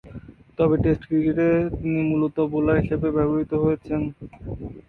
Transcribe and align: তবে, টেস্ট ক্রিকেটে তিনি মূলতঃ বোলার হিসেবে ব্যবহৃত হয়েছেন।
তবে, 0.57 0.75
টেস্ট 0.83 1.03
ক্রিকেটে 1.03 1.47
তিনি 1.73 1.99
মূলতঃ 2.09 2.43
বোলার 2.51 2.77
হিসেবে 2.81 3.07
ব্যবহৃত 3.17 3.51
হয়েছেন। 3.63 4.01